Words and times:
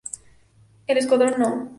El 0.87 0.97
Escuadrón 0.97 1.35
No. 1.37 1.69